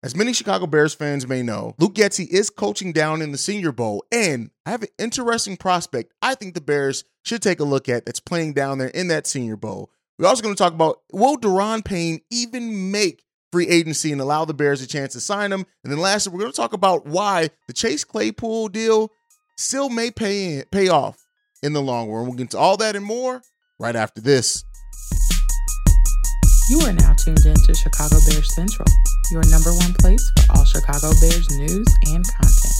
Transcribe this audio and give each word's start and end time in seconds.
As 0.00 0.14
many 0.14 0.32
Chicago 0.32 0.68
Bears 0.68 0.94
fans 0.94 1.26
may 1.26 1.42
know, 1.42 1.74
Luke 1.76 1.94
Getsy 1.94 2.28
is 2.28 2.50
coaching 2.50 2.92
down 2.92 3.20
in 3.20 3.32
the 3.32 3.38
Senior 3.38 3.72
Bowl, 3.72 4.04
and 4.12 4.52
I 4.64 4.70
have 4.70 4.82
an 4.82 4.90
interesting 4.96 5.56
prospect 5.56 6.14
I 6.22 6.36
think 6.36 6.54
the 6.54 6.60
Bears 6.60 7.02
should 7.24 7.42
take 7.42 7.58
a 7.58 7.64
look 7.64 7.88
at 7.88 8.06
that's 8.06 8.20
playing 8.20 8.52
down 8.52 8.78
there 8.78 8.88
in 8.88 9.08
that 9.08 9.26
Senior 9.26 9.56
Bowl. 9.56 9.90
We're 10.16 10.28
also 10.28 10.42
going 10.42 10.54
to 10.54 10.62
talk 10.62 10.72
about 10.72 11.00
will 11.12 11.36
Daron 11.36 11.84
Payne 11.84 12.20
even 12.30 12.92
make 12.92 13.24
free 13.50 13.66
agency 13.66 14.12
and 14.12 14.20
allow 14.20 14.44
the 14.44 14.54
Bears 14.54 14.82
a 14.82 14.86
chance 14.86 15.14
to 15.14 15.20
sign 15.20 15.50
him? 15.50 15.66
And 15.82 15.92
then 15.92 15.98
lastly, 15.98 16.32
we're 16.32 16.40
going 16.40 16.52
to 16.52 16.56
talk 16.56 16.74
about 16.74 17.06
why 17.06 17.50
the 17.66 17.72
Chase 17.72 18.04
Claypool 18.04 18.68
deal 18.68 19.10
still 19.56 19.88
may 19.88 20.12
pay 20.12 20.58
in, 20.58 20.64
pay 20.70 20.86
off 20.86 21.26
in 21.60 21.72
the 21.72 21.82
long 21.82 22.08
run. 22.08 22.26
We'll 22.26 22.36
get 22.36 22.42
into 22.42 22.58
all 22.58 22.76
that 22.76 22.94
and 22.94 23.04
more 23.04 23.42
right 23.80 23.96
after 23.96 24.20
this. 24.20 24.64
You 26.68 26.80
are 26.80 26.92
now 26.92 27.14
tuned 27.14 27.46
in 27.46 27.54
to 27.54 27.74
Chicago 27.74 28.16
Bears 28.28 28.54
Central, 28.54 28.86
your 29.30 29.42
number 29.48 29.72
one 29.72 29.94
place 29.94 30.30
for 30.36 30.58
all 30.58 30.64
Chicago 30.66 31.12
Bears 31.18 31.48
news 31.56 31.86
and 32.08 32.22
content. 32.28 32.72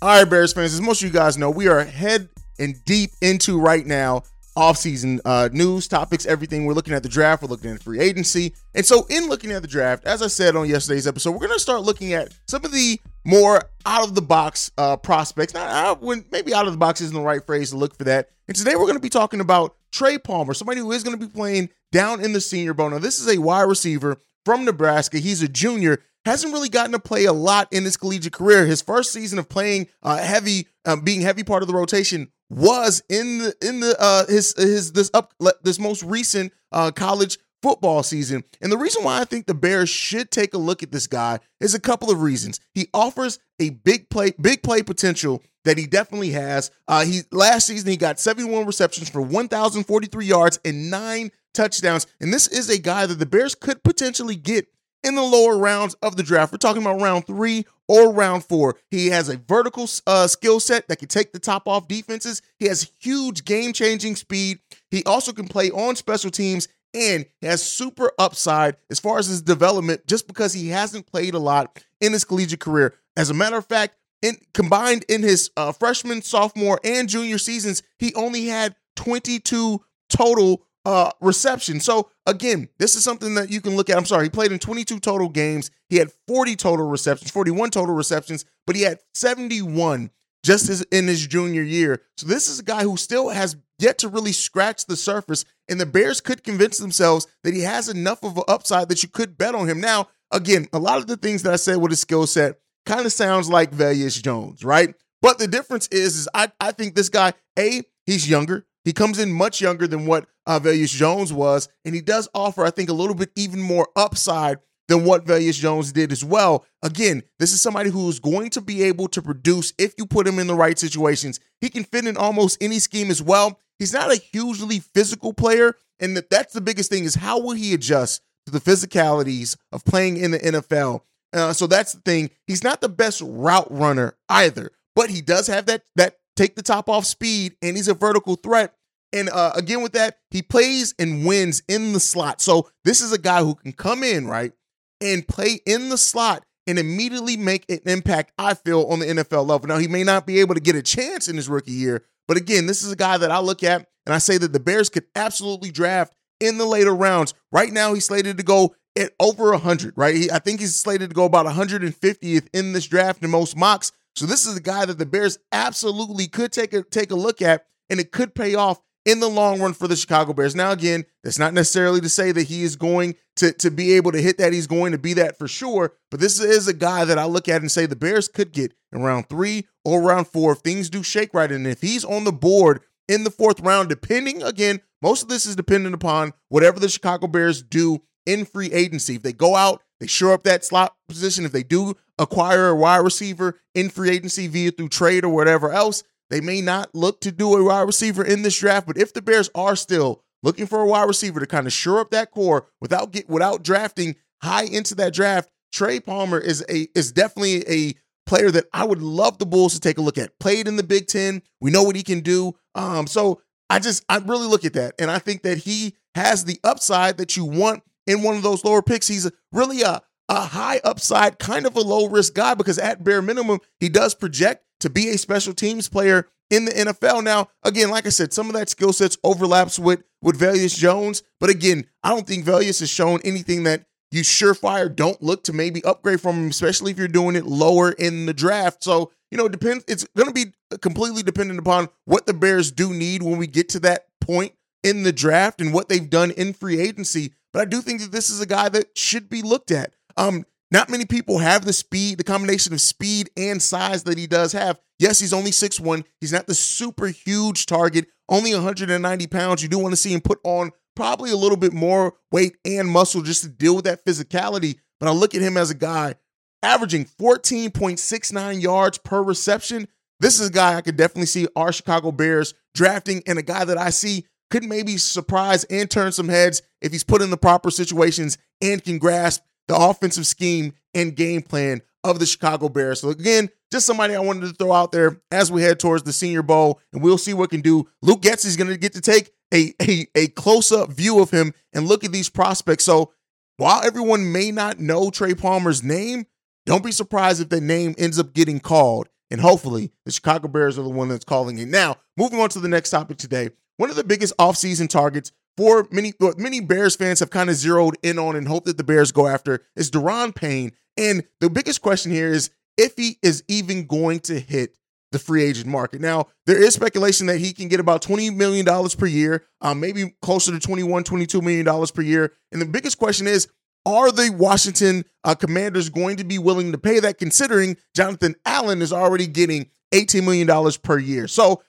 All 0.00 0.10
right, 0.10 0.30
Bears 0.30 0.52
fans, 0.52 0.74
as 0.74 0.80
most 0.80 1.02
of 1.02 1.08
you 1.08 1.12
guys 1.12 1.36
know, 1.36 1.50
we 1.50 1.66
are 1.66 1.82
head 1.82 2.28
and 2.60 2.76
deep 2.84 3.10
into 3.20 3.58
right 3.58 3.84
now 3.84 4.22
offseason 4.58 5.20
uh, 5.24 5.48
news, 5.52 5.86
topics, 5.86 6.26
everything. 6.26 6.64
We're 6.64 6.74
looking 6.74 6.94
at 6.94 7.04
the 7.04 7.08
draft, 7.08 7.42
we're 7.42 7.48
looking 7.48 7.70
at 7.70 7.82
free 7.82 8.00
agency. 8.00 8.54
And 8.74 8.84
so, 8.84 9.06
in 9.08 9.28
looking 9.28 9.52
at 9.52 9.62
the 9.62 9.68
draft, 9.68 10.04
as 10.04 10.20
I 10.20 10.26
said 10.26 10.56
on 10.56 10.68
yesterday's 10.68 11.06
episode, 11.06 11.30
we're 11.30 11.46
going 11.46 11.52
to 11.52 11.60
start 11.60 11.82
looking 11.82 12.12
at 12.12 12.34
some 12.48 12.64
of 12.64 12.72
the 12.72 13.00
more 13.24 13.62
out 13.86 14.08
of 14.08 14.14
the 14.14 14.22
box 14.22 14.70
uh, 14.76 14.96
prospects. 14.96 15.54
Maybe 15.54 16.54
out 16.54 16.66
of 16.66 16.72
the 16.72 16.78
box 16.78 17.00
isn't 17.00 17.14
the 17.14 17.20
right 17.20 17.44
phrase 17.44 17.70
to 17.70 17.76
look 17.76 17.96
for 17.96 18.04
that. 18.04 18.30
And 18.48 18.56
today 18.56 18.74
we're 18.74 18.82
going 18.82 18.94
to 18.94 19.00
be 19.00 19.08
talking 19.08 19.40
about 19.40 19.76
Trey 19.92 20.18
Palmer, 20.18 20.54
somebody 20.54 20.80
who 20.80 20.90
is 20.92 21.04
going 21.04 21.18
to 21.18 21.24
be 21.24 21.32
playing 21.32 21.70
down 21.92 22.22
in 22.24 22.32
the 22.32 22.40
Senior 22.40 22.74
Bowl. 22.74 22.90
Now, 22.90 22.98
this 22.98 23.20
is 23.20 23.28
a 23.28 23.40
wide 23.40 23.62
receiver 23.62 24.18
from 24.44 24.64
Nebraska. 24.64 25.18
He's 25.18 25.42
a 25.42 25.48
junior. 25.48 26.02
Hasn't 26.24 26.52
really 26.52 26.68
gotten 26.68 26.92
to 26.92 26.98
play 26.98 27.26
a 27.26 27.32
lot 27.32 27.68
in 27.72 27.84
his 27.84 27.96
collegiate 27.96 28.32
career. 28.32 28.66
His 28.66 28.82
first 28.82 29.12
season 29.12 29.38
of 29.38 29.48
playing 29.48 29.88
uh, 30.02 30.18
heavy, 30.18 30.66
um, 30.84 31.02
being 31.02 31.20
heavy 31.20 31.44
part 31.44 31.62
of 31.62 31.68
the 31.68 31.74
rotation, 31.74 32.30
was 32.50 33.02
in 33.08 33.38
the 33.38 33.54
in 33.62 33.80
the 33.80 33.96
uh, 34.00 34.26
his 34.26 34.54
his 34.56 34.92
this 34.92 35.10
up 35.14 35.34
this 35.62 35.78
most 35.78 36.02
recent 36.02 36.52
uh, 36.72 36.90
college 36.90 37.38
football 37.62 38.02
season. 38.02 38.44
And 38.60 38.70
the 38.70 38.78
reason 38.78 39.02
why 39.04 39.20
I 39.20 39.24
think 39.24 39.46
the 39.46 39.54
Bears 39.54 39.90
should 39.90 40.30
take 40.30 40.54
a 40.54 40.58
look 40.58 40.82
at 40.82 40.92
this 40.92 41.06
guy 41.06 41.40
is 41.60 41.74
a 41.74 41.80
couple 41.80 42.10
of 42.10 42.22
reasons. 42.22 42.60
He 42.72 42.88
offers 42.94 43.38
a 43.58 43.70
big 43.70 44.10
play, 44.10 44.32
big 44.40 44.62
play 44.62 44.82
potential 44.82 45.42
that 45.64 45.78
he 45.78 45.86
definitely 45.86 46.30
has. 46.30 46.70
Uh, 46.86 47.04
he 47.04 47.22
last 47.32 47.66
season 47.66 47.90
he 47.90 47.96
got 47.96 48.20
71 48.20 48.64
receptions 48.64 49.08
for 49.08 49.20
1,043 49.20 50.24
yards 50.24 50.58
and 50.64 50.90
nine 50.90 51.30
touchdowns. 51.52 52.06
And 52.20 52.32
this 52.32 52.48
is 52.48 52.70
a 52.70 52.78
guy 52.78 53.06
that 53.06 53.18
the 53.18 53.26
Bears 53.26 53.54
could 53.54 53.82
potentially 53.82 54.36
get 54.36 54.68
in 55.02 55.14
the 55.14 55.22
lower 55.22 55.56
rounds 55.56 55.94
of 56.02 56.16
the 56.16 56.22
draft. 56.22 56.52
We're 56.52 56.58
talking 56.58 56.82
about 56.82 57.00
round 57.00 57.26
three 57.26 57.66
or 57.86 58.12
round 58.12 58.44
four. 58.44 58.76
He 58.90 59.08
has 59.08 59.28
a 59.28 59.38
vertical 59.38 59.88
uh, 60.06 60.26
skill 60.26 60.60
set 60.60 60.88
that 60.88 60.98
can 60.98 61.08
take 61.08 61.32
the 61.32 61.38
top 61.38 61.66
off 61.66 61.88
defenses. 61.88 62.42
He 62.58 62.66
has 62.66 62.90
huge 62.98 63.44
game 63.44 63.72
changing 63.72 64.16
speed. 64.16 64.58
He 64.90 65.02
also 65.04 65.32
can 65.32 65.48
play 65.48 65.70
on 65.70 65.96
special 65.96 66.30
teams 66.30 66.68
and 66.94 67.26
has 67.42 67.62
super 67.62 68.12
upside 68.18 68.76
as 68.90 68.98
far 68.98 69.18
as 69.18 69.26
his 69.26 69.42
development 69.42 70.06
just 70.06 70.26
because 70.26 70.52
he 70.52 70.68
hasn't 70.68 71.06
played 71.06 71.34
a 71.34 71.38
lot 71.38 71.82
in 72.00 72.12
his 72.12 72.24
collegiate 72.24 72.60
career. 72.60 72.94
As 73.16 73.30
a 73.30 73.34
matter 73.34 73.56
of 73.56 73.66
fact, 73.66 73.94
in 74.22 74.36
combined 74.52 75.04
in 75.08 75.22
his 75.22 75.50
uh, 75.56 75.72
freshman, 75.72 76.22
sophomore, 76.22 76.80
and 76.82 77.08
junior 77.08 77.38
seasons, 77.38 77.82
he 77.98 78.14
only 78.14 78.46
had 78.46 78.74
22 78.96 79.80
total 80.08 80.64
uh, 80.88 81.10
reception. 81.20 81.80
So 81.80 82.08
again, 82.24 82.70
this 82.78 82.96
is 82.96 83.04
something 83.04 83.34
that 83.34 83.50
you 83.50 83.60
can 83.60 83.76
look 83.76 83.90
at. 83.90 83.98
I'm 83.98 84.06
sorry, 84.06 84.24
he 84.24 84.30
played 84.30 84.52
in 84.52 84.58
22 84.58 85.00
total 85.00 85.28
games. 85.28 85.70
He 85.90 85.96
had 85.96 86.10
40 86.26 86.56
total 86.56 86.88
receptions, 86.88 87.30
41 87.30 87.68
total 87.68 87.94
receptions, 87.94 88.46
but 88.66 88.74
he 88.74 88.82
had 88.82 88.98
71 89.12 90.10
just 90.42 90.70
as 90.70 90.80
in 90.90 91.06
his 91.06 91.26
junior 91.26 91.60
year. 91.60 92.00
So 92.16 92.26
this 92.26 92.48
is 92.48 92.60
a 92.60 92.62
guy 92.62 92.84
who 92.84 92.96
still 92.96 93.28
has 93.28 93.54
yet 93.78 93.98
to 93.98 94.08
really 94.08 94.32
scratch 94.32 94.86
the 94.86 94.96
surface, 94.96 95.44
and 95.68 95.78
the 95.78 95.84
Bears 95.84 96.22
could 96.22 96.42
convince 96.42 96.78
themselves 96.78 97.26
that 97.44 97.52
he 97.52 97.60
has 97.62 97.90
enough 97.90 98.24
of 98.24 98.38
an 98.38 98.44
upside 98.48 98.88
that 98.88 99.02
you 99.02 99.10
could 99.10 99.36
bet 99.36 99.54
on 99.54 99.68
him. 99.68 99.82
Now, 99.82 100.08
again, 100.30 100.68
a 100.72 100.78
lot 100.78 100.96
of 100.98 101.06
the 101.06 101.18
things 101.18 101.42
that 101.42 101.52
I 101.52 101.56
said 101.56 101.76
with 101.76 101.90
his 101.90 102.00
skill 102.00 102.26
set 102.26 102.60
kind 102.86 103.04
of 103.04 103.12
sounds 103.12 103.50
like 103.50 103.72
Velus 103.72 104.22
Jones, 104.22 104.64
right? 104.64 104.94
But 105.20 105.38
the 105.38 105.48
difference 105.48 105.86
is, 105.88 106.16
is 106.16 106.28
I, 106.32 106.50
I 106.58 106.72
think 106.72 106.94
this 106.94 107.10
guy, 107.10 107.34
A, 107.58 107.82
he's 108.06 108.30
younger. 108.30 108.64
He 108.88 108.94
comes 108.94 109.18
in 109.18 109.30
much 109.30 109.60
younger 109.60 109.86
than 109.86 110.06
what 110.06 110.24
uh, 110.46 110.58
Velus 110.58 110.96
Jones 110.96 111.30
was, 111.30 111.68
and 111.84 111.94
he 111.94 112.00
does 112.00 112.26
offer, 112.34 112.64
I 112.64 112.70
think, 112.70 112.88
a 112.88 112.94
little 112.94 113.14
bit 113.14 113.30
even 113.36 113.60
more 113.60 113.86
upside 113.94 114.60
than 114.88 115.04
what 115.04 115.26
Velus 115.26 115.58
Jones 115.58 115.92
did 115.92 116.10
as 116.10 116.24
well. 116.24 116.64
Again, 116.82 117.22
this 117.38 117.52
is 117.52 117.60
somebody 117.60 117.90
who 117.90 118.08
is 118.08 118.18
going 118.18 118.48
to 118.48 118.62
be 118.62 118.82
able 118.84 119.06
to 119.08 119.20
produce 119.20 119.74
if 119.76 119.92
you 119.98 120.06
put 120.06 120.26
him 120.26 120.38
in 120.38 120.46
the 120.46 120.54
right 120.54 120.78
situations. 120.78 121.38
He 121.60 121.68
can 121.68 121.84
fit 121.84 122.06
in 122.06 122.16
almost 122.16 122.56
any 122.62 122.78
scheme 122.78 123.10
as 123.10 123.20
well. 123.22 123.60
He's 123.78 123.92
not 123.92 124.10
a 124.10 124.16
hugely 124.16 124.78
physical 124.78 125.34
player, 125.34 125.74
and 126.00 126.16
that's 126.30 126.54
the 126.54 126.62
biggest 126.62 126.88
thing 126.88 127.04
is 127.04 127.16
how 127.16 127.38
will 127.38 127.56
he 127.56 127.74
adjust 127.74 128.22
to 128.46 128.52
the 128.52 128.58
physicalities 128.58 129.54
of 129.70 129.84
playing 129.84 130.16
in 130.16 130.30
the 130.30 130.38
NFL. 130.38 131.02
Uh, 131.34 131.52
so 131.52 131.66
that's 131.66 131.92
the 131.92 132.00
thing. 132.00 132.30
He's 132.46 132.64
not 132.64 132.80
the 132.80 132.88
best 132.88 133.20
route 133.22 133.70
runner 133.70 134.16
either, 134.30 134.70
but 134.96 135.10
he 135.10 135.20
does 135.20 135.46
have 135.48 135.66
that 135.66 135.82
that 135.96 136.14
take 136.36 136.54
the 136.54 136.62
top 136.62 136.88
off 136.88 137.04
speed, 137.04 137.56
and 137.60 137.76
he's 137.76 137.88
a 137.88 137.94
vertical 137.94 138.36
threat. 138.36 138.72
And 139.12 139.28
uh, 139.30 139.52
again, 139.54 139.82
with 139.82 139.92
that, 139.92 140.18
he 140.30 140.42
plays 140.42 140.94
and 140.98 141.24
wins 141.24 141.62
in 141.68 141.92
the 141.92 142.00
slot. 142.00 142.40
So 142.40 142.70
this 142.84 143.00
is 143.00 143.12
a 143.12 143.18
guy 143.18 143.42
who 143.42 143.54
can 143.54 143.72
come 143.72 144.02
in 144.02 144.26
right 144.26 144.52
and 145.00 145.26
play 145.26 145.60
in 145.64 145.88
the 145.88 145.98
slot 145.98 146.44
and 146.66 146.78
immediately 146.78 147.36
make 147.36 147.64
an 147.70 147.80
impact. 147.86 148.32
I 148.38 148.54
feel 148.54 148.84
on 148.84 148.98
the 148.98 149.06
NFL 149.06 149.46
level. 149.46 149.68
Now 149.68 149.78
he 149.78 149.88
may 149.88 150.04
not 150.04 150.26
be 150.26 150.40
able 150.40 150.54
to 150.54 150.60
get 150.60 150.76
a 150.76 150.82
chance 150.82 151.28
in 151.28 151.36
his 151.36 151.48
rookie 151.48 151.72
year, 151.72 152.04
but 152.26 152.36
again, 152.36 152.66
this 152.66 152.82
is 152.82 152.92
a 152.92 152.96
guy 152.96 153.16
that 153.16 153.30
I 153.30 153.38
look 153.38 153.62
at 153.64 153.88
and 154.04 154.14
I 154.14 154.18
say 154.18 154.36
that 154.38 154.52
the 154.52 154.60
Bears 154.60 154.90
could 154.90 155.04
absolutely 155.14 155.70
draft 155.70 156.14
in 156.40 156.58
the 156.58 156.66
later 156.66 156.94
rounds. 156.94 157.34
Right 157.50 157.72
now, 157.72 157.94
he's 157.94 158.06
slated 158.06 158.36
to 158.36 158.42
go 158.42 158.74
at 158.98 159.12
over 159.20 159.50
100, 159.52 159.94
right? 159.96 160.14
He, 160.14 160.30
I 160.30 160.38
think 160.38 160.60
he's 160.60 160.78
slated 160.78 161.10
to 161.10 161.14
go 161.14 161.24
about 161.24 161.46
150th 161.46 162.48
in 162.52 162.72
this 162.72 162.86
draft 162.86 163.22
in 163.22 163.30
most 163.30 163.56
mocks. 163.56 163.92
So 164.16 164.26
this 164.26 164.46
is 164.46 164.56
a 164.56 164.60
guy 164.60 164.84
that 164.84 164.98
the 164.98 165.06
Bears 165.06 165.38
absolutely 165.52 166.26
could 166.26 166.52
take 166.52 166.72
a 166.72 166.82
take 166.82 167.10
a 167.10 167.14
look 167.14 167.40
at, 167.40 167.66
and 167.88 168.00
it 168.00 168.10
could 168.10 168.34
pay 168.34 168.54
off 168.54 168.80
in 169.04 169.20
the 169.20 169.28
long 169.28 169.60
run 169.60 169.72
for 169.72 169.88
the 169.88 169.96
Chicago 169.96 170.32
Bears. 170.32 170.54
Now, 170.54 170.72
again, 170.72 171.04
that's 171.24 171.38
not 171.38 171.54
necessarily 171.54 172.00
to 172.00 172.08
say 172.08 172.32
that 172.32 172.48
he 172.48 172.62
is 172.62 172.76
going 172.76 173.14
to, 173.36 173.52
to 173.54 173.70
be 173.70 173.94
able 173.94 174.12
to 174.12 174.20
hit 174.20 174.38
that. 174.38 174.52
He's 174.52 174.66
going 174.66 174.92
to 174.92 174.98
be 174.98 175.14
that 175.14 175.38
for 175.38 175.48
sure. 175.48 175.92
But 176.10 176.20
this 176.20 176.40
is 176.40 176.68
a 176.68 176.74
guy 176.74 177.04
that 177.04 177.18
I 177.18 177.24
look 177.24 177.48
at 177.48 177.60
and 177.60 177.70
say 177.70 177.86
the 177.86 177.96
Bears 177.96 178.28
could 178.28 178.52
get 178.52 178.74
in 178.92 179.02
round 179.02 179.28
three 179.28 179.66
or 179.84 180.02
round 180.02 180.28
four 180.28 180.52
if 180.52 180.58
things 180.58 180.90
do 180.90 181.02
shake 181.02 181.32
right. 181.32 181.50
And 181.50 181.66
if 181.66 181.80
he's 181.80 182.04
on 182.04 182.24
the 182.24 182.32
board 182.32 182.80
in 183.08 183.24
the 183.24 183.30
fourth 183.30 183.60
round, 183.60 183.88
depending, 183.88 184.42
again, 184.42 184.80
most 185.00 185.22
of 185.22 185.28
this 185.28 185.46
is 185.46 185.56
dependent 185.56 185.94
upon 185.94 186.32
whatever 186.48 186.80
the 186.80 186.88
Chicago 186.88 187.26
Bears 187.26 187.62
do 187.62 188.02
in 188.26 188.44
free 188.44 188.70
agency. 188.72 189.14
If 189.16 189.22
they 189.22 189.32
go 189.32 189.56
out, 189.56 189.82
they 190.00 190.06
shore 190.06 190.32
up 190.32 190.42
that 190.42 190.64
slot 190.64 190.94
position. 191.08 191.44
If 191.44 191.52
they 191.52 191.62
do 191.62 191.94
acquire 192.18 192.68
a 192.68 192.76
wide 192.76 192.98
receiver 192.98 193.60
in 193.74 193.88
free 193.88 194.10
agency 194.10 194.46
via 194.48 194.70
through 194.70 194.90
trade 194.90 195.24
or 195.24 195.30
whatever 195.30 195.72
else, 195.72 196.02
they 196.30 196.40
may 196.40 196.60
not 196.60 196.94
look 196.94 197.20
to 197.22 197.32
do 197.32 197.56
a 197.56 197.64
wide 197.64 197.82
receiver 197.82 198.24
in 198.24 198.42
this 198.42 198.58
draft, 198.58 198.86
but 198.86 198.98
if 198.98 199.12
the 199.12 199.22
Bears 199.22 199.50
are 199.54 199.76
still 199.76 200.22
looking 200.42 200.66
for 200.66 200.80
a 200.80 200.86
wide 200.86 201.08
receiver 201.08 201.40
to 201.40 201.46
kind 201.46 201.66
of 201.66 201.72
shore 201.72 202.00
up 202.00 202.10
that 202.10 202.30
core 202.30 202.68
without 202.80 203.12
get 203.12 203.28
without 203.28 203.62
drafting 203.62 204.16
high 204.42 204.64
into 204.64 204.94
that 204.96 205.14
draft, 205.14 205.50
Trey 205.72 206.00
Palmer 206.00 206.38
is 206.38 206.64
a 206.68 206.88
is 206.94 207.12
definitely 207.12 207.64
a 207.68 207.94
player 208.26 208.50
that 208.50 208.66
I 208.72 208.84
would 208.84 209.00
love 209.00 209.38
the 209.38 209.46
Bulls 209.46 209.74
to 209.74 209.80
take 209.80 209.98
a 209.98 210.02
look 210.02 210.18
at. 210.18 210.38
Played 210.38 210.68
in 210.68 210.76
the 210.76 210.82
Big 210.82 211.06
Ten, 211.06 211.42
we 211.60 211.70
know 211.70 211.82
what 211.82 211.96
he 211.96 212.02
can 212.02 212.20
do. 212.20 212.54
Um, 212.74 213.06
so 213.06 213.40
I 213.70 213.78
just 213.78 214.04
I 214.08 214.18
really 214.18 214.46
look 214.46 214.64
at 214.64 214.74
that, 214.74 214.94
and 214.98 215.10
I 215.10 215.18
think 215.18 215.42
that 215.42 215.58
he 215.58 215.94
has 216.14 216.44
the 216.44 216.60
upside 216.62 217.16
that 217.18 217.36
you 217.36 217.44
want 217.44 217.82
in 218.06 218.22
one 218.22 218.36
of 218.36 218.42
those 218.42 218.64
lower 218.64 218.82
picks. 218.82 219.08
He's 219.08 219.30
really 219.52 219.82
a 219.82 220.02
a 220.28 220.40
high 220.40 220.80
upside, 220.84 221.38
kind 221.38 221.64
of 221.66 221.74
a 221.74 221.80
low 221.80 222.06
risk 222.06 222.34
guy 222.34 222.52
because 222.54 222.78
at 222.78 223.02
bare 223.02 223.22
minimum 223.22 223.60
he 223.80 223.88
does 223.88 224.14
project 224.14 224.62
to 224.80 224.90
be 224.90 225.08
a 225.10 225.18
special 225.18 225.52
teams 225.52 225.88
player 225.88 226.26
in 226.50 226.64
the 226.64 226.72
NFL. 226.72 227.22
Now, 227.22 227.48
again, 227.62 227.90
like 227.90 228.06
I 228.06 228.10
said, 228.10 228.32
some 228.32 228.48
of 228.48 228.54
that 228.54 228.68
skill 228.68 228.92
sets 228.92 229.18
overlaps 229.24 229.78
with 229.78 230.02
with 230.20 230.40
Velus 230.40 230.76
Jones, 230.76 231.22
but 231.38 231.48
again, 231.48 231.86
I 232.02 232.10
don't 232.10 232.26
think 232.26 232.44
Velus 232.44 232.80
has 232.80 232.90
shown 232.90 233.20
anything 233.24 233.62
that 233.64 233.84
you 234.10 234.22
surefire 234.22 234.94
don't 234.94 235.22
look 235.22 235.44
to 235.44 235.52
maybe 235.52 235.84
upgrade 235.84 236.20
from 236.20 236.36
him, 236.36 236.48
especially 236.48 236.90
if 236.92 236.98
you're 236.98 237.08
doing 237.08 237.36
it 237.36 237.44
lower 237.44 237.92
in 237.92 238.26
the 238.26 238.34
draft. 238.34 238.82
So, 238.82 239.12
you 239.30 239.38
know, 239.38 239.46
it 239.46 239.52
depends. 239.52 239.84
It's 239.86 240.04
going 240.16 240.28
to 240.28 240.34
be 240.34 240.52
completely 240.80 241.22
dependent 241.22 241.58
upon 241.58 241.88
what 242.04 242.26
the 242.26 242.34
Bears 242.34 242.72
do 242.72 242.92
need 242.92 243.22
when 243.22 243.38
we 243.38 243.46
get 243.46 243.68
to 243.70 243.80
that 243.80 244.06
point 244.20 244.54
in 244.82 245.02
the 245.02 245.12
draft 245.12 245.60
and 245.60 245.74
what 245.74 245.88
they've 245.88 246.08
done 246.08 246.30
in 246.32 246.52
free 246.52 246.80
agency. 246.80 247.34
But 247.52 247.62
I 247.62 247.64
do 247.66 247.80
think 247.82 248.00
that 248.00 248.12
this 248.12 248.30
is 248.30 248.40
a 248.40 248.46
guy 248.46 248.68
that 248.70 248.96
should 248.96 249.28
be 249.28 249.42
looked 249.42 249.70
at. 249.70 249.92
Um, 250.16 250.46
not 250.70 250.90
many 250.90 251.06
people 251.06 251.38
have 251.38 251.64
the 251.64 251.72
speed, 251.72 252.18
the 252.18 252.24
combination 252.24 252.72
of 252.72 252.80
speed 252.80 253.30
and 253.36 253.60
size 253.60 254.04
that 254.04 254.18
he 254.18 254.26
does 254.26 254.52
have. 254.52 254.78
Yes, 254.98 255.18
he's 255.18 255.32
only 255.32 255.50
6'1. 255.50 256.04
He's 256.20 256.32
not 256.32 256.46
the 256.46 256.54
super 256.54 257.06
huge 257.06 257.66
target, 257.66 258.06
only 258.28 258.52
190 258.52 259.26
pounds. 259.28 259.62
You 259.62 259.68
do 259.68 259.78
want 259.78 259.92
to 259.92 259.96
see 259.96 260.12
him 260.12 260.20
put 260.20 260.40
on 260.44 260.72
probably 260.94 261.30
a 261.30 261.36
little 261.36 261.56
bit 261.56 261.72
more 261.72 262.14
weight 262.32 262.56
and 262.64 262.88
muscle 262.88 263.22
just 263.22 263.42
to 263.42 263.48
deal 263.48 263.76
with 263.76 263.84
that 263.84 264.04
physicality. 264.04 264.78
But 265.00 265.08
I 265.08 265.12
look 265.12 265.34
at 265.34 265.42
him 265.42 265.56
as 265.56 265.70
a 265.70 265.74
guy 265.74 266.16
averaging 266.62 267.06
14.69 267.20 268.60
yards 268.60 268.98
per 268.98 269.22
reception. 269.22 269.86
This 270.20 270.40
is 270.40 270.48
a 270.48 270.52
guy 270.52 270.74
I 270.74 270.80
could 270.80 270.96
definitely 270.96 271.26
see 271.26 271.46
our 271.54 271.72
Chicago 271.72 272.10
Bears 272.10 272.54
drafting, 272.74 273.22
and 273.26 273.38
a 273.38 273.42
guy 273.42 273.64
that 273.64 273.78
I 273.78 273.90
see 273.90 274.26
could 274.50 274.64
maybe 274.64 274.96
surprise 274.96 275.64
and 275.64 275.90
turn 275.90 276.10
some 276.10 276.28
heads 276.28 276.62
if 276.80 276.90
he's 276.90 277.04
put 277.04 277.22
in 277.22 277.30
the 277.30 277.36
proper 277.36 277.70
situations 277.70 278.38
and 278.60 278.82
can 278.82 278.98
grasp 278.98 279.42
the 279.68 279.76
offensive 279.76 280.26
scheme 280.26 280.72
and 280.94 281.14
game 281.14 281.42
plan 281.42 281.82
of 282.04 282.18
the 282.18 282.26
Chicago 282.26 282.68
Bears. 282.68 283.00
So 283.00 283.10
again, 283.10 283.50
just 283.70 283.86
somebody 283.86 284.14
I 284.14 284.20
wanted 284.20 284.48
to 284.48 284.54
throw 284.54 284.72
out 284.72 284.92
there 284.92 285.20
as 285.30 285.52
we 285.52 285.62
head 285.62 285.78
towards 285.78 286.04
the 286.04 286.12
Senior 286.12 286.42
Bowl, 286.42 286.80
and 286.92 287.02
we'll 287.02 287.18
see 287.18 287.34
what 287.34 287.50
can 287.50 287.60
do. 287.60 287.86
Luke 288.02 288.22
Getsy 288.22 288.46
is 288.46 288.56
going 288.56 288.70
to 288.70 288.78
get 288.78 288.94
to 288.94 289.00
take 289.00 289.30
a, 289.52 289.74
a, 289.80 290.06
a 290.14 290.26
close 290.28 290.72
up 290.72 290.90
view 290.90 291.20
of 291.20 291.30
him 291.30 291.52
and 291.72 291.86
look 291.86 292.04
at 292.04 292.12
these 292.12 292.28
prospects. 292.28 292.84
So 292.84 293.12
while 293.56 293.82
everyone 293.84 294.32
may 294.32 294.50
not 294.50 294.78
know 294.78 295.10
Trey 295.10 295.34
Palmer's 295.34 295.82
name, 295.82 296.26
don't 296.64 296.84
be 296.84 296.92
surprised 296.92 297.40
if 297.40 297.48
that 297.50 297.62
name 297.62 297.94
ends 297.98 298.18
up 298.18 298.32
getting 298.32 298.60
called. 298.60 299.08
And 299.30 299.40
hopefully, 299.40 299.90
the 300.06 300.12
Chicago 300.12 300.48
Bears 300.48 300.78
are 300.78 300.82
the 300.82 300.88
one 300.88 301.08
that's 301.08 301.24
calling 301.24 301.58
it. 301.58 301.68
Now, 301.68 301.96
moving 302.16 302.40
on 302.40 302.48
to 302.50 302.60
the 302.60 302.68
next 302.68 302.90
topic 302.90 303.18
today. 303.18 303.50
One 303.76 303.90
of 303.90 303.96
the 303.96 304.04
biggest 304.04 304.36
offseason 304.38 304.88
targets 304.88 305.32
for 305.58 305.88
many 305.90 306.12
many 306.36 306.60
Bears 306.60 306.94
fans 306.94 307.18
have 307.18 307.30
kind 307.30 307.50
of 307.50 307.56
zeroed 307.56 307.96
in 308.04 308.16
on 308.16 308.36
and 308.36 308.46
hope 308.46 308.64
that 308.66 308.76
the 308.76 308.84
Bears 308.84 309.10
go 309.10 309.26
after 309.26 309.64
is 309.74 309.90
Daron 309.90 310.32
Payne. 310.32 310.70
And 310.96 311.24
the 311.40 311.50
biggest 311.50 311.82
question 311.82 312.12
here 312.12 312.28
is 312.28 312.50
if 312.76 312.94
he 312.96 313.18
is 313.24 313.42
even 313.48 313.88
going 313.88 314.20
to 314.20 314.38
hit 314.38 314.76
the 315.10 315.18
free 315.18 315.42
agent 315.42 315.66
market. 315.66 316.00
Now, 316.00 316.26
there 316.46 316.62
is 316.62 316.74
speculation 316.74 317.26
that 317.26 317.38
he 317.38 317.52
can 317.52 317.66
get 317.66 317.80
about 317.80 318.02
$20 318.02 318.36
million 318.36 318.64
per 318.96 319.06
year, 319.06 319.46
um, 319.60 319.80
maybe 319.80 320.14
closer 320.22 320.56
to 320.56 320.68
$21, 320.68 321.02
$22 321.02 321.42
million 321.42 321.86
per 321.92 322.02
year. 322.02 322.34
And 322.52 322.60
the 322.62 322.66
biggest 322.66 322.98
question 322.98 323.26
is, 323.26 323.48
are 323.84 324.12
the 324.12 324.30
Washington 324.30 325.06
uh, 325.24 325.34
Commanders 325.34 325.88
going 325.88 326.18
to 326.18 326.24
be 326.24 326.38
willing 326.38 326.70
to 326.72 326.78
pay 326.78 327.00
that 327.00 327.18
considering 327.18 327.78
Jonathan 327.96 328.36
Allen 328.44 328.82
is 328.82 328.92
already 328.92 329.26
getting 329.26 329.70
$18 329.92 330.24
million 330.24 330.72
per 330.82 330.98
year? 330.98 331.26
So 331.26 331.62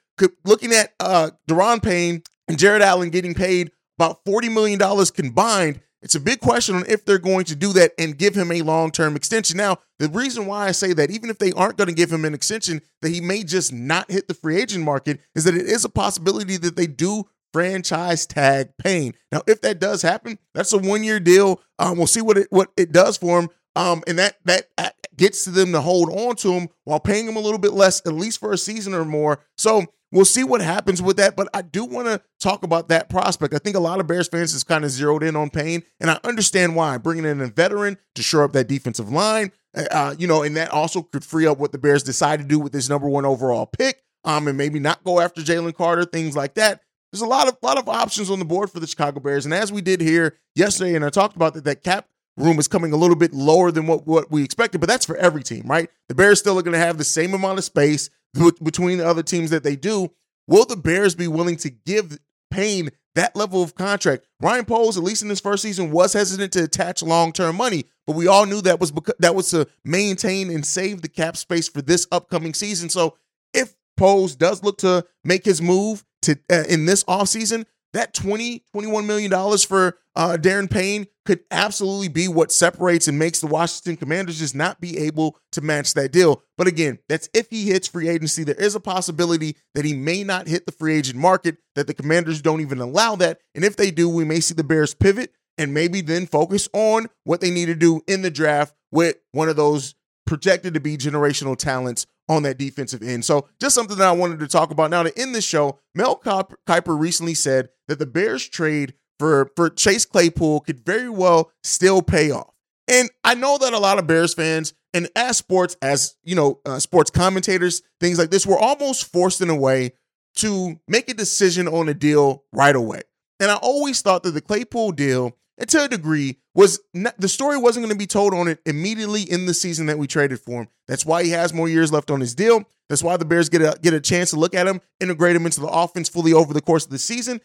looking 0.44 0.74
at 0.74 0.94
uh, 1.00 1.32
Daron 1.50 1.82
Payne 1.82 2.22
and 2.50 2.60
Jared 2.60 2.82
Allen 2.82 3.10
getting 3.10 3.34
paid 3.34 3.72
about 4.00 4.24
$40 4.24 4.54
million 4.54 5.06
combined. 5.14 5.82
It's 6.02 6.16
a 6.16 6.22
big 6.22 6.40
question 6.40 6.76
on 6.76 6.86
if 6.88 7.04
they're 7.04 7.18
going 7.18 7.44
to 7.46 7.56
do 7.56 7.74
that 7.74 7.92
and 8.00 8.18
give 8.18 8.34
him 8.34 8.54
a 8.54 8.62
long 8.62 8.92
term 8.92 9.18
extension. 9.18 9.58
Now, 9.58 9.80
the 9.98 10.08
reason 10.08 10.46
why 10.46 10.68
I 10.68 10.72
say 10.72 10.94
that, 10.94 11.12
even 11.12 11.30
if 11.30 11.38
they 11.38 11.52
aren't 11.52 11.76
going 11.76 11.90
to 11.90 11.94
give 11.94 12.12
him 12.12 12.24
an 12.24 12.34
extension, 12.34 12.82
that 13.02 13.10
he 13.10 13.20
may 13.20 13.44
just 13.44 13.74
not 13.74 14.10
hit 14.10 14.30
the 14.30 14.34
free 14.34 14.62
agent 14.62 14.86
market, 14.86 15.20
is 15.36 15.44
that 15.44 15.56
it 15.56 15.66
is 15.66 15.84
a 15.84 15.90
possibility 15.90 16.56
that 16.56 16.78
they 16.78 16.88
do 16.88 17.26
franchise 17.52 18.26
tag 18.26 18.70
Payne. 18.78 19.14
Now, 19.34 19.42
if 19.46 19.60
that 19.62 19.80
does 19.80 20.02
happen, 20.02 20.40
that's 20.54 20.72
a 20.72 20.78
one 20.78 21.04
year 21.04 21.20
deal. 21.20 21.60
Um, 21.78 21.98
we'll 21.98 22.08
see 22.08 22.22
what 22.22 22.38
it 22.38 22.48
what 22.52 22.70
it 22.78 22.94
does 22.94 23.18
for 23.18 23.42
him. 23.42 23.50
Um, 23.76 24.02
and 24.08 24.18
that 24.20 24.38
that 24.46 24.70
gets 25.18 25.44
to 25.44 25.52
them 25.52 25.74
to 25.74 25.82
hold 25.82 26.10
on 26.10 26.38
to 26.38 26.54
him 26.54 26.70
while 26.86 27.00
paying 27.02 27.28
him 27.28 27.36
a 27.36 27.42
little 27.42 27.60
bit 27.60 27.74
less, 27.74 28.02
at 28.06 28.14
least 28.14 28.40
for 28.40 28.54
a 28.54 28.58
season 28.58 28.94
or 28.94 29.04
more. 29.04 29.42
So 29.58 29.86
We'll 30.12 30.26
see 30.26 30.44
what 30.44 30.62
happens 30.62 31.02
with 31.02 31.18
that, 31.18 31.36
but 31.36 31.50
I 31.54 31.62
do 31.62 31.86
want 31.86 32.08
to 32.08 32.22
talk 32.40 32.64
about 32.64 32.90
that 32.90 33.10
prospect. 33.10 33.54
I 33.54 33.60
think 33.60 33.76
a 33.76 33.80
lot 33.80 34.00
of 34.00 34.08
Bears 34.08 34.28
fans 34.28 34.56
is 34.56 34.64
kind 34.64 34.84
of 34.84 34.90
zeroed 34.90 35.22
in 35.22 35.36
on 35.36 35.52
Payne, 35.52 35.84
and 36.00 36.10
I 36.10 36.20
understand 36.24 36.76
why. 36.76 36.98
Bringing 36.98 37.26
in 37.26 37.42
a 37.42 37.48
veteran 37.48 37.98
to 38.16 38.24
shore 38.24 38.44
up 38.44 38.54
that 38.54 38.68
defensive 38.68 39.12
line, 39.12 39.52
uh, 39.78 39.84
uh, 39.92 40.16
you 40.18 40.28
know, 40.28 40.42
and 40.42 40.58
that 40.58 40.72
also 40.72 41.04
could 41.04 41.24
free 41.24 41.46
up 41.46 41.60
what 41.60 41.72
the 41.72 41.78
Bears 41.78 42.02
decide 42.02 42.40
to 42.40 42.46
do 42.46 42.58
with 42.58 42.72
this 42.72 42.90
number 42.90 43.08
one 43.08 43.26
overall 43.26 43.68
pick, 43.68 44.02
um, 44.24 44.48
and 44.48 44.58
maybe 44.58 44.80
not 44.80 45.04
go 45.04 45.20
after 45.20 45.42
Jalen 45.42 45.76
Carter, 45.76 46.06
things 46.06 46.36
like 46.36 46.56
that. 46.56 46.82
There's 47.12 47.22
a 47.22 47.28
lot 47.28 47.48
of 47.48 47.58
lot 47.62 47.78
of 47.78 47.88
options 47.88 48.32
on 48.32 48.40
the 48.40 48.46
board 48.46 48.72
for 48.72 48.80
the 48.80 48.88
Chicago 48.88 49.20
Bears, 49.20 49.46
and 49.46 49.54
as 49.54 49.72
we 49.72 49.82
did 49.82 50.02
here 50.02 50.38
yesterday, 50.56 50.96
and 50.96 51.06
I 51.06 51.10
talked 51.10 51.36
about 51.36 51.54
that, 51.54 51.66
that 51.66 51.84
cap 51.84 52.08
room 52.36 52.58
is 52.58 52.68
coming 52.68 52.94
a 52.94 52.98
little 52.98 53.16
bit 53.16 53.34
lower 53.34 53.72
than 53.72 53.86
what, 53.86 54.08
what 54.08 54.32
we 54.32 54.44
expected, 54.44 54.80
but 54.80 54.88
that's 54.88 55.06
for 55.06 55.18
every 55.18 55.44
team, 55.44 55.64
right? 55.66 55.90
The 56.08 56.16
Bears 56.16 56.40
still 56.40 56.58
are 56.58 56.64
going 56.64 56.74
to 56.74 56.80
have 56.80 56.98
the 56.98 57.04
same 57.04 57.34
amount 57.34 57.60
of 57.60 57.64
space 57.66 58.10
between 58.34 58.98
the 58.98 59.08
other 59.08 59.24
teams 59.24 59.50
that 59.50 59.64
they 59.64 59.76
do. 59.76 60.12
Will 60.48 60.66
the 60.66 60.76
Bears 60.78 61.16
be 61.16 61.28
willing 61.28 61.58
to 61.58 61.70
give 61.70 62.18
Payne 62.50 62.90
that 63.16 63.36
level 63.36 63.62
of 63.62 63.76
contract? 63.76 64.26
Ryan 64.42 64.66
Poles, 64.66 64.98
at 64.98 65.04
least 65.04 65.22
in 65.22 65.30
his 65.30 65.40
first 65.40 65.62
season, 65.62 65.92
was 65.92 66.14
hesitant 66.14 66.54
to 66.54 66.64
attach 66.64 67.04
long 67.04 67.32
term 67.32 67.56
money, 67.56 67.86
but 68.08 68.16
we 68.16 68.28
all 68.28 68.46
knew 68.46 68.62
that 68.62 68.80
was 68.80 68.92
because 68.92 69.16
that 69.20 69.36
was 69.36 69.50
to 69.52 69.68
maintain 69.84 70.50
and 70.50 70.66
save 70.66 71.02
the 71.02 71.10
cap 71.10 71.38
space 71.38 71.68
for 71.68 71.82
this 71.82 72.08
upcoming 72.12 72.54
season. 72.54 72.90
So 72.90 73.16
if 73.54 73.76
Poles 73.98 74.36
does 74.36 74.64
look 74.64 74.78
to 74.80 75.06
make 75.24 75.46
his 75.46 75.62
move 75.62 76.04
to 76.24 76.38
uh, 76.52 76.64
in 76.70 76.86
this 76.86 77.04
offseason, 77.04 77.66
that 77.94 78.14
20 78.14 78.64
21 78.72 79.08
million 79.08 79.32
dollars 79.32 79.64
for 79.64 79.98
uh, 80.16 80.38
Daron 80.40 80.70
Payne 80.70 81.08
could 81.26 81.42
absolutely 81.52 82.08
be 82.08 82.28
what 82.28 82.52
separates 82.52 83.08
and 83.08 83.18
makes 83.18 83.40
the 83.40 83.48
Washington 83.48 83.96
Commanders 83.96 84.40
just 84.40 84.56
not 84.56 84.82
be 84.82 84.98
able 84.98 85.38
to 85.52 85.62
match 85.62 85.94
that 85.94 86.12
deal. 86.12 86.44
But 86.58 86.68
again, 86.68 87.00
that's 87.08 87.30
if 87.34 87.50
he 87.50 87.66
hits 87.66 87.88
free 87.88 88.10
agency. 88.10 88.44
There 88.44 88.56
is 88.56 88.76
a 88.76 88.80
possibility 88.80 89.56
that 89.76 89.86
he 89.86 89.94
may 89.94 90.24
not 90.24 90.48
hit 90.48 90.66
the 90.66 90.72
free 90.72 90.96
agent 90.96 91.18
market, 91.18 91.58
that 91.76 91.88
the 91.88 91.94
Commanders 91.94 92.42
don't 92.42 92.62
even 92.62 92.80
allow 92.80 93.16
that. 93.18 93.40
And 93.56 93.64
if 93.64 93.78
they 93.78 93.92
do, 93.92 94.10
we 94.10 94.26
may 94.26 94.40
see 94.40 94.56
the 94.56 94.64
Bears 94.64 94.94
pivot 94.94 95.32
and 95.58 95.74
maybe 95.74 96.02
then 96.02 96.26
focus 96.26 96.68
on 96.74 97.08
what 97.24 97.42
they 97.42 97.52
need 97.52 97.68
to 97.68 97.76
do 97.76 98.02
in 98.08 98.22
the 98.22 98.32
draft 98.32 98.74
with 98.92 99.18
one 99.32 99.50
of 99.50 99.56
those 99.56 99.96
projected 100.26 100.74
to 100.74 100.80
be 100.80 100.98
generational 100.98 101.58
talents 101.58 102.06
on 102.30 102.44
that 102.44 102.58
defensive 102.58 103.02
end. 103.02 103.26
So 103.26 103.48
just 103.60 103.76
something 103.76 103.98
that 103.98 104.08
I 104.08 104.12
wanted 104.12 104.40
to 104.40 104.48
talk 104.48 104.72
about. 104.72 104.92
Now 104.92 105.04
to 105.04 105.20
end 105.20 105.36
this 105.36 105.44
show, 105.44 105.80
Mel 105.96 106.16
Kiper 106.18 106.98
recently 106.98 107.34
said 107.34 107.70
that 107.88 108.00
the 108.00 108.06
Bears 108.06 108.48
trade 108.48 108.94
for, 109.18 109.52
for 109.56 109.70
Chase 109.70 110.06
Claypool 110.06 110.62
could 110.62 110.86
very 110.86 111.10
well 111.10 111.52
still 111.64 112.02
pay 112.02 112.32
off. 112.32 112.54
And 112.88 113.10
I 113.24 113.36
know 113.36 113.58
that 113.58 113.74
a 113.74 113.80
lot 113.80 114.00
of 114.00 114.08
Bears 114.08 114.34
fans 114.34 114.74
and 114.94 115.10
as 115.16 115.38
sports, 115.38 115.76
as 115.82 116.16
you 116.24 116.36
know, 116.36 116.60
uh, 116.66 116.80
sports 116.80 117.12
commentators, 117.12 117.82
things 118.00 118.18
like 118.18 118.30
this, 118.30 118.46
were 118.46 118.58
almost 118.58 119.12
forced 119.12 119.42
in 119.42 119.50
a 119.50 119.56
way 119.56 119.94
to 120.36 120.80
make 120.88 121.10
a 121.10 121.14
decision 121.14 121.68
on 121.68 121.90
a 121.90 121.94
deal 121.94 122.44
right 122.54 122.76
away. 122.76 123.02
And 123.40 123.52
I 123.52 123.56
always 123.56 124.02
thought 124.02 124.24
that 124.24 124.32
the 124.32 124.42
Claypool 124.42 124.94
deal 124.94 125.36
and 125.60 125.70
to 125.70 125.84
a 125.84 125.88
degree, 125.88 126.38
was 126.56 126.80
not, 126.94 127.16
the 127.20 127.30
story 127.30 127.58
wasn't 127.58 127.86
going 127.86 127.94
to 127.94 128.00
be 128.00 128.08
told 128.08 128.34
on 128.34 128.48
it 128.48 128.60
immediately 128.66 129.22
in 129.22 129.46
the 129.46 129.54
season 129.54 129.86
that 129.88 130.00
we 130.00 130.08
traded 130.08 130.40
for 130.40 130.62
him. 130.62 130.68
That's 130.88 131.06
why 131.06 131.24
he 131.24 131.30
has 131.32 131.54
more 131.54 131.70
years 131.70 131.92
left 131.92 132.10
on 132.10 132.22
his 132.22 132.34
deal. 132.34 132.64
That's 132.88 133.04
why 133.04 133.18
the 133.18 133.26
Bears 133.26 133.50
get 133.50 133.62
a 133.62 133.78
get 133.80 133.94
a 133.94 134.02
chance 134.02 134.32
to 134.32 134.40
look 134.40 134.56
at 134.56 134.68
him, 134.68 134.82
integrate 135.00 135.36
him 135.36 135.46
into 135.46 135.60
the 135.60 135.68
offense 135.68 136.10
fully 136.10 136.34
over 136.34 136.54
the 136.54 136.62
course 136.62 136.86
of 136.86 136.92
the 136.92 136.98
season. 136.98 137.40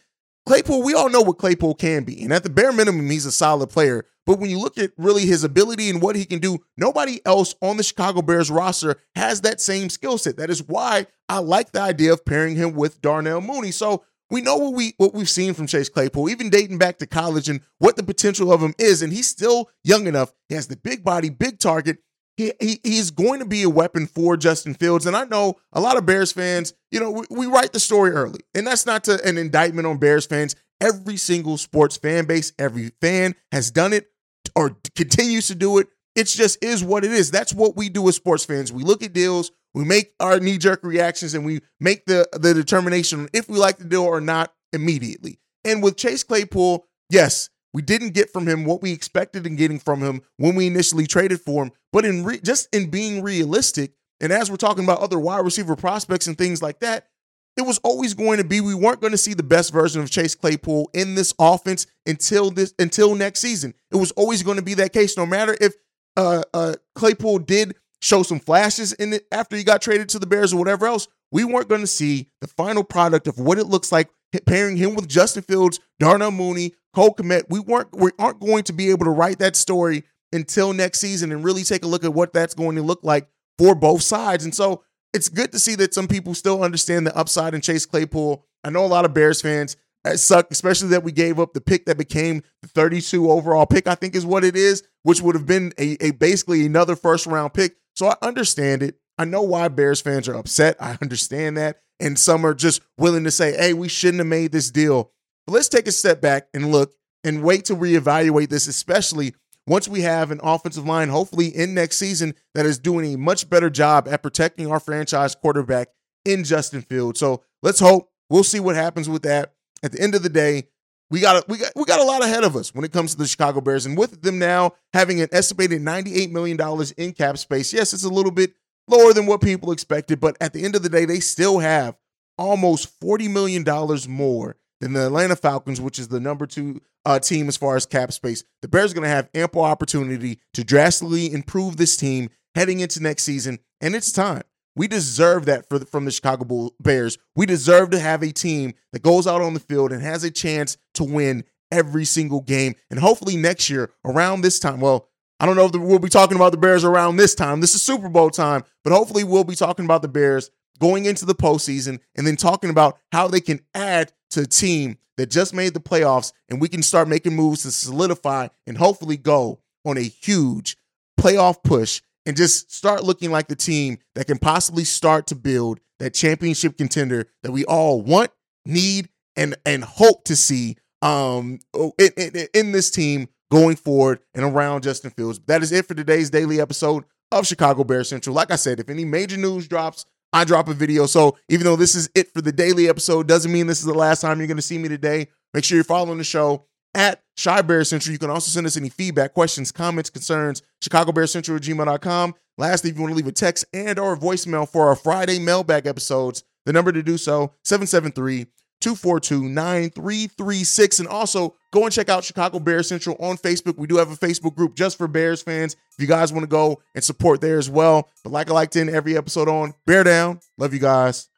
Claypool, 0.47 0.83
we 0.83 0.93
all 0.93 1.09
know 1.09 1.21
what 1.21 1.37
Claypool 1.37 1.75
can 1.75 2.03
be, 2.03 2.23
and 2.23 2.31
at 2.31 2.43
the 2.43 2.49
bare 2.49 2.71
minimum, 2.71 3.09
he's 3.09 3.25
a 3.25 3.31
solid 3.31 3.69
player. 3.69 4.05
But 4.25 4.39
when 4.39 4.49
you 4.49 4.59
look 4.59 4.77
at 4.77 4.91
really 4.97 5.25
his 5.25 5.43
ability 5.43 5.89
and 5.89 6.01
what 6.01 6.15
he 6.15 6.25
can 6.25 6.39
do, 6.39 6.59
nobody 6.77 7.19
else 7.25 7.53
on 7.61 7.77
the 7.77 7.83
Chicago 7.83 8.21
Bears 8.21 8.49
roster 8.49 8.95
has 9.15 9.41
that 9.41 9.61
same 9.61 9.89
skill 9.89 10.17
set. 10.17 10.37
That 10.37 10.49
is 10.49 10.63
why 10.63 11.07
I 11.29 11.39
like 11.39 11.71
the 11.71 11.81
idea 11.81 12.13
of 12.13 12.25
pairing 12.25 12.55
him 12.55 12.73
with 12.73 13.01
Darnell 13.01 13.41
Mooney. 13.41 13.71
So 13.71 14.03
we 14.29 14.41
know 14.41 14.57
what 14.57 14.73
we 14.73 14.93
what 14.97 15.13
we've 15.13 15.29
seen 15.29 15.53
from 15.53 15.67
Chase 15.67 15.89
Claypool, 15.89 16.29
even 16.29 16.49
dating 16.49 16.77
back 16.77 16.97
to 16.99 17.07
college, 17.07 17.49
and 17.49 17.61
what 17.77 17.95
the 17.95 18.03
potential 18.03 18.51
of 18.51 18.61
him 18.61 18.73
is. 18.77 19.01
And 19.01 19.13
he's 19.13 19.27
still 19.27 19.69
young 19.83 20.07
enough. 20.07 20.33
He 20.49 20.55
has 20.55 20.67
the 20.67 20.77
big 20.77 21.03
body, 21.03 21.29
big 21.29 21.59
target. 21.59 21.97
He, 22.37 22.51
he 22.59 22.79
he's 22.83 23.11
going 23.11 23.39
to 23.39 23.45
be 23.45 23.63
a 23.63 23.69
weapon 23.69 24.07
for 24.07 24.35
Justin 24.35 24.73
Fields. 24.73 25.05
And 25.05 25.15
I 25.15 25.25
know 25.25 25.55
a 25.71 25.79
lot 25.79 25.97
of 25.97 26.05
Bears 26.05 26.31
fans, 26.31 26.73
you 26.91 26.99
know, 26.99 27.11
we, 27.11 27.25
we 27.29 27.45
write 27.45 27.71
the 27.71 27.79
story 27.79 28.11
early, 28.11 28.41
and 28.53 28.65
that's 28.65 28.85
not 28.85 29.05
to, 29.05 29.23
an 29.23 29.37
indictment 29.37 29.87
on 29.87 29.97
Bears 29.97 30.25
fans. 30.25 30.55
Every 30.81 31.15
single 31.15 31.57
sports 31.57 31.95
fan 31.95 32.25
base, 32.25 32.51
every 32.59 32.91
fan 33.01 33.35
has 33.51 33.71
done 33.71 33.93
it 33.93 34.07
or 34.55 34.75
continues 34.95 35.47
to 35.47 35.55
do 35.55 35.77
it. 35.77 35.87
It's 36.15 36.35
just 36.35 36.63
is 36.63 36.83
what 36.83 37.05
it 37.05 37.11
is. 37.11 37.31
That's 37.31 37.53
what 37.53 37.75
we 37.75 37.89
do 37.89 38.07
as 38.09 38.15
sports 38.15 38.45
fans. 38.45 38.71
We 38.71 38.83
look 38.83 39.03
at 39.03 39.13
deals, 39.13 39.51
we 39.75 39.83
make 39.83 40.13
our 40.21 40.39
knee 40.39 40.57
jerk 40.57 40.83
reactions, 40.83 41.33
and 41.33 41.45
we 41.45 41.59
make 41.79 42.05
the 42.05 42.27
the 42.31 42.53
determination 42.53 43.27
if 43.33 43.49
we 43.49 43.57
like 43.57 43.77
the 43.77 43.83
deal 43.83 44.03
or 44.03 44.21
not 44.21 44.53
immediately. 44.71 45.39
And 45.65 45.83
with 45.83 45.97
Chase 45.97 46.23
Claypool, 46.23 46.85
yes, 47.09 47.49
we 47.73 47.81
didn't 47.81 48.13
get 48.13 48.31
from 48.31 48.47
him 48.47 48.63
what 48.63 48.81
we 48.81 48.93
expected 48.93 49.45
in 49.45 49.57
getting 49.57 49.79
from 49.79 50.01
him 50.01 50.21
when 50.37 50.55
we 50.55 50.67
initially 50.67 51.05
traded 51.05 51.41
for 51.41 51.63
him. 51.63 51.71
But 51.91 52.05
in 52.05 52.23
re- 52.23 52.39
just 52.39 52.73
in 52.73 52.89
being 52.89 53.21
realistic, 53.21 53.91
and 54.21 54.31
as 54.31 54.49
we're 54.49 54.55
talking 54.55 54.85
about 54.85 55.01
other 55.01 55.19
wide 55.19 55.43
receiver 55.43 55.75
prospects 55.75 56.27
and 56.27 56.37
things 56.37 56.61
like 56.61 56.79
that, 56.79 57.09
it 57.57 57.63
was 57.63 57.77
always 57.79 58.13
going 58.13 58.37
to 58.37 58.45
be 58.45 58.61
we 58.61 58.75
weren't 58.75 59.01
going 59.01 59.11
to 59.11 59.17
see 59.17 59.33
the 59.33 59.43
best 59.43 59.73
version 59.73 60.01
of 60.01 60.09
Chase 60.09 60.35
Claypool 60.35 60.89
in 60.93 61.15
this 61.15 61.33
offense 61.37 61.85
until 62.05 62.49
this 62.49 62.73
until 62.79 63.13
next 63.13 63.41
season. 63.41 63.73
It 63.91 63.97
was 63.97 64.11
always 64.11 64.41
going 64.41 64.57
to 64.57 64.63
be 64.63 64.75
that 64.75 64.93
case, 64.93 65.17
no 65.17 65.25
matter 65.25 65.57
if 65.59 65.73
uh, 66.15 66.43
uh, 66.53 66.75
Claypool 66.95 67.39
did 67.39 67.75
show 68.01 68.23
some 68.23 68.39
flashes 68.39 68.93
in 68.93 69.13
it 69.13 69.25
after 69.31 69.55
he 69.55 69.63
got 69.63 69.81
traded 69.81 70.09
to 70.09 70.19
the 70.19 70.27
Bears 70.27 70.53
or 70.53 70.57
whatever 70.57 70.85
else. 70.85 71.07
We 71.31 71.43
weren't 71.43 71.69
going 71.69 71.81
to 71.81 71.87
see 71.87 72.29
the 72.41 72.47
final 72.47 72.83
product 72.83 73.27
of 73.27 73.39
what 73.39 73.57
it 73.57 73.65
looks 73.65 73.91
like 73.91 74.09
pairing 74.45 74.77
him 74.77 74.95
with 74.95 75.07
Justin 75.07 75.43
Fields, 75.43 75.79
Darnell 75.99 76.31
Mooney, 76.31 76.73
Cole 76.93 77.15
Kmet. 77.15 77.43
We 77.49 77.59
weren't 77.59 77.95
we 77.95 78.11
aren't 78.19 78.39
going 78.39 78.63
to 78.65 78.73
be 78.73 78.89
able 78.89 79.05
to 79.05 79.11
write 79.11 79.39
that 79.39 79.55
story 79.55 80.03
until 80.31 80.73
next 80.73 80.99
season 80.99 81.31
and 81.31 81.43
really 81.43 81.63
take 81.63 81.83
a 81.83 81.87
look 81.87 82.03
at 82.03 82.13
what 82.13 82.33
that's 82.33 82.53
going 82.53 82.75
to 82.75 82.81
look 82.81 83.03
like 83.03 83.27
for 83.57 83.75
both 83.75 84.01
sides. 84.01 84.43
And 84.43 84.53
so 84.53 84.83
it's 85.13 85.29
good 85.29 85.51
to 85.53 85.59
see 85.59 85.75
that 85.75 85.93
some 85.93 86.07
people 86.07 86.33
still 86.33 86.63
understand 86.63 87.07
the 87.07 87.15
upside 87.15 87.53
in 87.53 87.61
Chase 87.61 87.85
Claypool. 87.85 88.45
I 88.63 88.69
know 88.69 88.85
a 88.85 88.87
lot 88.87 89.05
of 89.05 89.13
Bears 89.13 89.41
fans 89.41 89.77
it 90.05 90.19
suck, 90.19 90.47
especially 90.51 90.89
that 90.89 91.03
we 91.03 91.11
gave 91.11 91.39
up 91.39 91.53
the 91.53 91.61
pick 91.61 91.85
that 91.85 91.97
became 91.97 92.43
the 92.61 92.67
32 92.67 93.29
overall 93.29 93.65
pick, 93.65 93.87
I 93.87 93.95
think 93.95 94.15
is 94.15 94.25
what 94.25 94.43
it 94.43 94.55
is, 94.55 94.83
which 95.03 95.21
would 95.21 95.35
have 95.35 95.45
been 95.45 95.73
a, 95.79 95.97
a 95.99 96.11
basically 96.11 96.65
another 96.65 96.95
first 96.95 97.25
round 97.25 97.53
pick. 97.53 97.75
So 97.95 98.07
I 98.07 98.15
understand 98.21 98.83
it. 98.83 98.97
I 99.17 99.25
know 99.25 99.41
why 99.41 99.67
Bears 99.69 100.01
fans 100.01 100.27
are 100.27 100.35
upset. 100.35 100.75
I 100.79 100.97
understand 101.01 101.57
that. 101.57 101.81
And 101.99 102.19
some 102.19 102.45
are 102.45 102.53
just 102.53 102.81
willing 102.97 103.23
to 103.23 103.31
say, 103.31 103.55
hey, 103.55 103.73
we 103.73 103.87
shouldn't 103.87 104.19
have 104.19 104.27
made 104.27 104.51
this 104.51 104.69
deal. 104.69 105.11
But 105.47 105.53
let's 105.53 105.69
take 105.69 105.87
a 105.87 105.91
step 105.91 106.21
back 106.21 106.47
and 106.53 106.71
look 106.71 106.93
and 107.23 107.41
wait 107.41 107.65
to 107.65 107.75
reevaluate 107.75 108.49
this, 108.49 108.67
especially 108.67 109.33
once 109.67 109.87
we 109.87 110.01
have 110.01 110.29
an 110.29 110.39
offensive 110.43 110.85
line, 110.85 111.09
hopefully 111.09 111.47
in 111.47 111.73
next 111.73 111.97
season, 111.97 112.35
that 112.53 112.65
is 112.65 112.77
doing 112.77 113.13
a 113.13 113.17
much 113.17 113.49
better 113.49 113.69
job 113.69 114.07
at 114.07 114.21
protecting 114.21 114.69
our 114.71 114.79
franchise 114.79 115.33
quarterback 115.33 115.87
in 116.23 116.43
Justin 116.43 116.81
Fields. 116.81 117.19
So 117.19 117.43
let's 117.63 117.79
hope. 117.79 118.11
We'll 118.29 118.43
see 118.43 118.59
what 118.59 118.75
happens 118.75 119.07
with 119.07 119.23
that. 119.23 119.53
At 119.83 119.91
the 119.91 120.01
end 120.01 120.15
of 120.15 120.23
the 120.23 120.29
day, 120.29 120.67
we 121.11 121.19
got 121.19 121.37
a, 121.37 121.45
we 121.47 121.57
got 121.57 121.71
we 121.75 121.85
got 121.85 121.99
a 121.99 122.03
lot 122.03 122.23
ahead 122.23 122.43
of 122.43 122.55
us 122.55 122.73
when 122.73 122.83
it 122.83 122.91
comes 122.91 123.11
to 123.11 123.17
the 123.17 123.27
Chicago 123.27 123.61
Bears, 123.61 123.85
and 123.85 123.97
with 123.97 124.21
them 124.21 124.39
now 124.39 124.73
having 124.93 125.21
an 125.21 125.29
estimated 125.31 125.81
ninety 125.81 126.15
eight 126.15 126.31
million 126.31 126.57
dollars 126.57 126.91
in 126.91 127.13
cap 127.13 127.37
space, 127.37 127.73
yes, 127.73 127.93
it's 127.93 128.03
a 128.03 128.09
little 128.09 128.31
bit 128.31 128.53
lower 128.87 129.13
than 129.13 129.25
what 129.25 129.41
people 129.41 129.71
expected, 129.71 130.19
but 130.19 130.37
at 130.41 130.53
the 130.53 130.63
end 130.63 130.75
of 130.75 130.83
the 130.83 130.89
day, 130.89 131.05
they 131.05 131.19
still 131.19 131.59
have 131.59 131.95
almost 132.37 132.89
forty 132.99 133.27
million 133.27 133.63
dollars 133.63 134.07
more 134.07 134.55
than 134.81 134.93
the 134.93 135.05
Atlanta 135.05 135.35
Falcons, 135.35 135.79
which 135.79 135.99
is 135.99 136.07
the 136.07 136.19
number 136.19 136.45
two 136.45 136.81
uh, 137.05 137.19
team 137.19 137.47
as 137.47 137.55
far 137.55 137.75
as 137.75 137.85
cap 137.85 138.11
space. 138.11 138.43
The 138.61 138.67
Bears 138.67 138.91
are 138.91 138.95
going 138.95 139.03
to 139.03 139.09
have 139.09 139.29
ample 139.33 139.61
opportunity 139.61 140.39
to 140.53 140.63
drastically 140.63 141.31
improve 141.31 141.77
this 141.77 141.95
team 141.95 142.29
heading 142.55 142.79
into 142.79 143.01
next 143.01 143.23
season, 143.23 143.59
and 143.79 143.95
it's 143.95 144.11
time. 144.11 144.43
We 144.75 144.87
deserve 144.87 145.45
that 145.45 145.69
for 145.69 145.79
from 145.79 146.05
the 146.05 146.11
Chicago 146.11 146.71
Bears. 146.79 147.17
We 147.35 147.45
deserve 147.45 147.91
to 147.91 147.99
have 147.99 148.21
a 148.23 148.31
team 148.31 148.73
that 148.91 149.01
goes 149.03 149.25
out 149.25 149.41
on 149.41 149.53
the 149.53 149.59
field 149.59 149.91
and 149.91 150.01
has 150.01 150.23
a 150.23 150.31
chance 150.31 150.77
to 150.95 151.03
win 151.03 151.45
every 151.71 152.05
single 152.05 152.41
game. 152.41 152.75
And 152.89 152.99
hopefully 152.99 153.37
next 153.37 153.69
year, 153.69 153.91
around 154.03 154.41
this 154.41 154.59
time, 154.59 154.81
well, 154.81 155.07
I 155.39 155.45
don't 155.45 155.55
know 155.55 155.65
if 155.65 155.73
we'll 155.73 155.99
be 155.99 156.09
talking 156.09 156.35
about 156.35 156.51
the 156.51 156.57
Bears 156.57 156.83
around 156.83 157.17
this 157.17 157.35
time. 157.35 157.59
This 157.59 157.75
is 157.75 157.81
Super 157.81 158.09
Bowl 158.09 158.29
time, 158.29 158.63
but 158.83 158.93
hopefully 158.93 159.23
we'll 159.23 159.43
be 159.43 159.55
talking 159.55 159.85
about 159.85 160.01
the 160.01 160.07
Bears 160.07 160.49
going 160.79 161.05
into 161.05 161.25
the 161.25 161.35
postseason 161.35 161.99
and 162.15 162.25
then 162.25 162.35
talking 162.35 162.69
about 162.69 162.97
how 163.11 163.27
they 163.27 163.41
can 163.41 163.59
add 163.73 164.11
to 164.31 164.41
a 164.41 164.45
team 164.45 164.97
that 165.17 165.31
just 165.31 165.53
made 165.53 165.73
the 165.73 165.79
playoffs 165.79 166.33
and 166.49 166.59
we 166.59 166.67
can 166.67 166.83
start 166.83 167.07
making 167.07 167.35
moves 167.35 167.63
to 167.63 167.71
solidify 167.71 168.47
and 168.67 168.77
hopefully 168.77 169.17
go 169.17 169.59
on 169.85 169.97
a 169.97 170.01
huge 170.01 170.77
playoff 171.19 171.63
push 171.63 172.01
and 172.25 172.35
just 172.35 172.71
start 172.71 173.03
looking 173.03 173.31
like 173.31 173.47
the 173.47 173.55
team 173.55 173.97
that 174.15 174.27
can 174.27 174.37
possibly 174.37 174.83
start 174.83 175.27
to 175.27 175.35
build 175.35 175.79
that 175.99 176.13
championship 176.13 176.77
contender 176.77 177.27
that 177.43 177.51
we 177.51 177.65
all 177.65 178.01
want, 178.01 178.31
need, 178.65 179.09
and 179.35 179.55
and 179.65 179.83
hope 179.83 180.23
to 180.25 180.35
see 180.35 180.77
um 181.01 181.59
in, 181.99 182.09
in, 182.17 182.47
in 182.53 182.71
this 182.71 182.89
team 182.89 183.27
going 183.51 183.75
forward 183.75 184.19
and 184.33 184.43
around 184.43 184.83
Justin 184.83 185.11
Fields. 185.11 185.39
That 185.47 185.61
is 185.61 185.71
it 185.71 185.85
for 185.85 185.93
today's 185.93 186.29
daily 186.29 186.59
episode 186.59 187.03
of 187.31 187.45
Chicago 187.45 187.83
Bear 187.83 188.03
Central. 188.03 188.35
Like 188.35 188.51
I 188.51 188.55
said, 188.55 188.79
if 188.79 188.89
any 188.89 189.05
major 189.05 189.37
news 189.37 189.67
drops, 189.67 190.05
I 190.33 190.43
drop 190.43 190.67
a 190.67 190.73
video. 190.73 191.05
So 191.05 191.37
even 191.49 191.65
though 191.65 191.75
this 191.75 191.95
is 191.95 192.09
it 192.15 192.33
for 192.33 192.41
the 192.41 192.51
daily 192.51 192.89
episode, 192.89 193.27
doesn't 193.27 193.51
mean 193.51 193.67
this 193.67 193.79
is 193.79 193.85
the 193.85 193.93
last 193.93 194.21
time 194.21 194.39
you're 194.39 194.47
going 194.47 194.57
to 194.57 194.63
see 194.63 194.77
me 194.77 194.89
today. 194.89 195.27
Make 195.53 195.63
sure 195.63 195.75
you're 195.75 195.83
following 195.83 196.17
the 196.17 196.23
show 196.23 196.65
at 196.95 197.21
Chi 197.41 197.61
Bear 197.61 197.83
Central. 197.83 198.13
You 198.13 198.19
can 198.19 198.29
also 198.29 198.49
send 198.49 198.65
us 198.65 198.77
any 198.77 198.89
feedback, 198.89 199.33
questions, 199.33 199.71
comments, 199.71 200.09
concerns, 200.09 200.61
Chicago 200.81 201.11
Bear 201.11 201.27
Central 201.27 201.57
at 201.57 201.63
gmail.com. 201.63 202.35
Lastly, 202.57 202.89
if 202.89 202.95
you 202.95 203.01
want 203.01 203.11
to 203.11 203.15
leave 203.15 203.27
a 203.27 203.31
text 203.31 203.65
and 203.73 203.99
or 203.99 204.15
voicemail 204.15 204.67
for 204.67 204.87
our 204.87 204.95
Friday 204.95 205.39
mailbag 205.39 205.85
episodes, 205.85 206.43
the 206.65 206.73
number 206.73 206.91
to 206.91 207.03
do 207.03 207.17
so, 207.17 207.53
773 207.63 208.47
242 208.81 209.49
9336. 209.49 210.99
And 210.99 211.07
also 211.07 211.55
go 211.71 211.83
and 211.83 211.91
check 211.91 212.09
out 212.09 212.23
Chicago 212.23 212.59
Bears 212.59 212.87
Central 212.87 213.15
on 213.19 213.37
Facebook. 213.37 213.77
We 213.77 213.87
do 213.87 213.97
have 213.97 214.11
a 214.11 214.15
Facebook 214.15 214.55
group 214.55 214.75
just 214.75 214.97
for 214.97 215.07
Bears 215.07 215.41
fans. 215.41 215.73
If 215.73 215.99
you 215.99 216.07
guys 216.07 216.31
want 216.31 216.43
to 216.43 216.47
go 216.47 216.81
and 216.93 217.03
support 217.03 217.41
there 217.41 217.57
as 217.57 217.69
well. 217.69 218.09
But 218.23 218.31
like 218.31 218.49
I 218.49 218.53
like 218.53 218.71
to 218.71 218.93
every 218.93 219.17
episode 219.17 219.49
on, 219.49 219.73
bear 219.85 220.03
down. 220.03 220.39
Love 220.57 220.73
you 220.73 220.79
guys. 220.79 221.29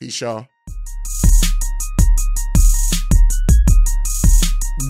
Peace, 0.00 0.20
y'all. 0.20 0.46